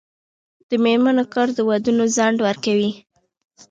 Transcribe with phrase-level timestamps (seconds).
[0.69, 2.91] د میرمنو کار د ودونو ځنډ ورکوي.